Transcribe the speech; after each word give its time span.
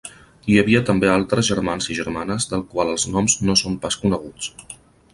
Hi 0.51 0.55
havia 0.61 0.79
també 0.87 1.11
altres 1.15 1.51
germans 1.51 1.91
i 1.95 1.99
germanes 1.99 2.51
del 2.55 2.67
qual 2.75 2.93
els 2.97 3.09
noms 3.17 3.39
no 3.51 3.61
són 3.65 3.81
pas 3.85 4.03
coneguts. 4.07 4.55